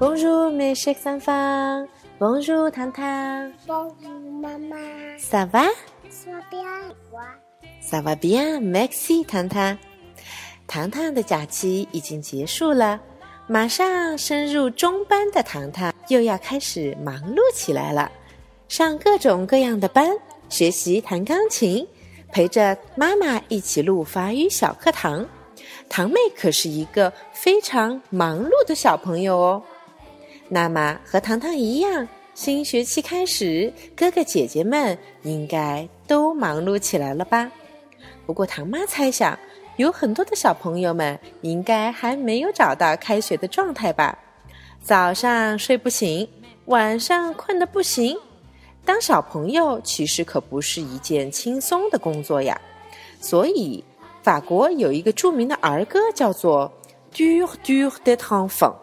[0.00, 1.88] Bonjour, mes chers enfants.
[2.20, 3.52] Bonjour, 糖糖。
[3.66, 3.92] Bonjour?
[5.18, 5.48] Ça?
[7.82, 9.76] Ça va bien, merci, 糖糖。
[10.68, 13.00] 糖糖的假期已经结束了，
[13.48, 18.12] 马上升入中班的糖糖又要开始忙碌起来了，
[18.68, 20.16] 上各种各样的班，
[20.48, 21.84] 学习弹钢琴，
[22.30, 25.26] 陪着妈妈一起录法语小课堂。
[25.88, 29.60] 堂妹可是一个非常忙碌的小朋友哦。
[30.48, 37.50] 那么和糖糖一样，新学期开始，哥哥姐姐们应该都忙碌起来了吧？
[38.24, 39.38] 不过糖妈猜想，
[39.76, 44.18] 有很多的小朋友们应该还没有找到开学的状态吧？
[44.82, 46.26] 早上睡不醒，
[46.66, 48.16] 晚上困得不行。
[48.84, 52.58] 当小朋友其实可不是一件轻松的工作呀，
[53.20, 53.84] 所以
[54.22, 56.72] 法国有一个著名的儿歌叫做
[57.14, 58.78] 《dur dur d e t e n f a n t》，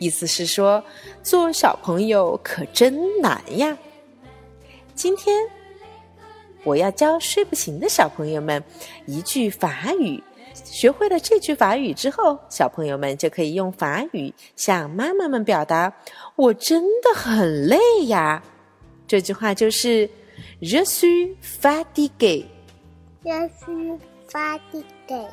[0.00, 0.82] 意思是说
[1.22, 3.76] 做小朋友可真难呀。
[4.94, 5.36] 今天
[6.64, 8.64] 我要教睡不醒的小朋友们
[9.04, 10.22] 一句法语，
[10.54, 15.92] 学会了这句法语之后，小朋友们就可以用法语向妈妈们表达
[16.34, 18.42] ：“我真的很累呀。”
[19.06, 20.08] 这句话就是
[20.62, 22.46] “Je suis fatigué”。
[23.22, 23.98] Je suis
[24.30, 25.26] fatigué.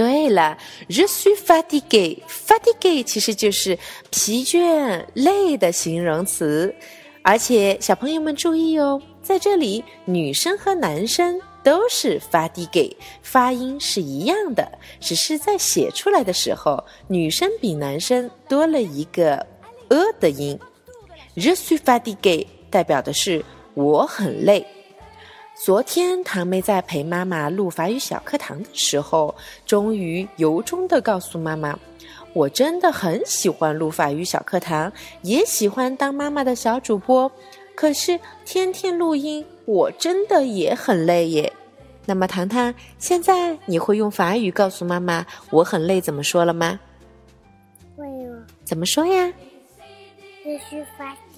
[0.00, 0.56] 对了
[0.88, 2.16] ，je suis fatigué。
[2.26, 6.74] fatigué 其实就是疲倦、累的形容词。
[7.20, 19.46] 而且小朋友们注意哦，在这里女生和男生都是 fatigué，发音是一样的，只是在写出来的时候，女生比男生多了一个
[19.90, 20.58] a 的音。
[21.36, 24.66] je suis fatigué 代表的是我很累。
[25.62, 29.34] 昨天堂妹在陪妈妈录法语小课堂的时候，
[29.66, 31.78] 终于由衷的告诉妈妈
[32.32, 37.30] ：“我真的很喜欢录法语小课堂，也喜欢当妈妈的小主播。
[37.74, 41.52] 可是天天录音，我真的也很累耶。”
[42.06, 46.80] 那么糖糖，现在你会用法语告诉妈妈我很累怎么说了吗？
[47.94, 48.46] 会了。
[48.64, 49.30] 怎么说呀
[50.42, 51.29] ？Je suis fatigué.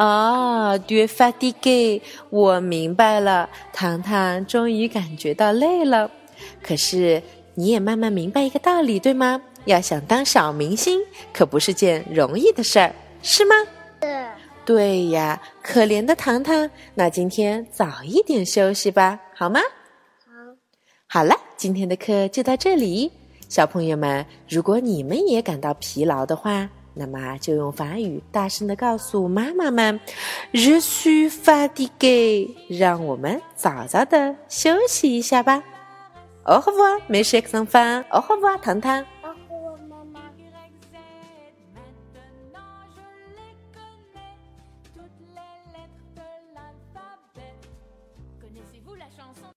[0.00, 2.00] 哦 d u fatigué，
[2.30, 3.50] 我明白了。
[3.70, 6.10] 糖糖终于感觉到累了，
[6.62, 7.22] 可是
[7.54, 9.42] 你也慢慢明白一个道理，对吗？
[9.66, 10.98] 要想当小明星，
[11.34, 13.54] 可不是件容易的事儿，是吗？
[14.00, 14.26] 是。
[14.64, 19.60] 对呀，可怜的糖糖，那今天早一点休息吧，好吗？
[20.24, 21.20] 好。
[21.20, 23.12] 好了，今天的课就到这里。
[23.50, 30.00] 小朋友们，如果你们也感到疲劳的话，那么就用法语大声的告诉妈妈们
[30.52, 35.62] ：“Je suis fatigué。”让我们早早的休息一下吧。
[36.44, 38.04] Au revoir, mes chers enfants.
[38.10, 39.04] Au revoir，糖糖。